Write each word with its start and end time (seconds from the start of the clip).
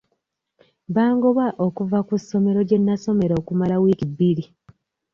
Bangoba 0.95 1.45
okuva 1.65 1.99
ku 2.07 2.13
ssomero 2.21 2.59
gye 2.69 2.77
nasomero 2.79 3.33
okumala 3.41 3.75
wiiki 3.81 4.05
bbiri. 4.11 4.43